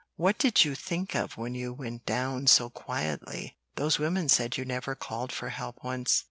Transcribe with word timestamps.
"What 0.15 0.39
did 0.39 0.65
you 0.65 0.73
think 0.73 1.13
of 1.13 1.37
when 1.37 1.53
you 1.53 1.73
went 1.75 2.07
down 2.07 2.47
so 2.47 2.71
quietly? 2.71 3.55
Those 3.75 3.99
women 3.99 4.29
said 4.29 4.57
you 4.57 4.65
never 4.65 4.95
called 4.95 5.31
for 5.31 5.49
help 5.49 5.83
once." 5.83 6.19